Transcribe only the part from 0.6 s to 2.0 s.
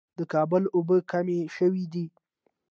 اوبه کمې شوې